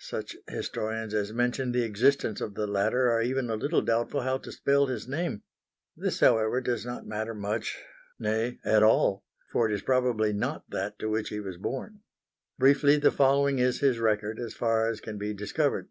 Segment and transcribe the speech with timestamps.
[0.00, 4.38] Such historians as mention the existence of the latter are even a little doubtful how
[4.38, 5.42] to spell his name.
[5.94, 7.82] This, however, does not matter much
[8.18, 12.00] nay, at all, for it is probably not that to which he was born.
[12.58, 15.90] Briefly the following is his record as far as can be discovered.